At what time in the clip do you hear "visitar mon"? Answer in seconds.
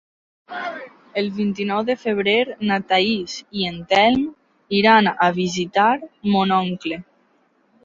5.39-6.59